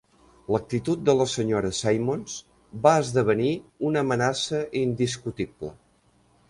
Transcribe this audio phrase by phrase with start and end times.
[0.53, 2.39] L'actitud de la senyora Simmons
[2.87, 3.53] va esdevenir
[3.91, 5.75] una amenaça indiscutible.